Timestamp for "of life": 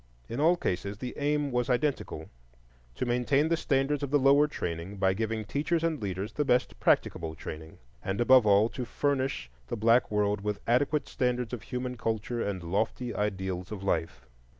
13.71-14.25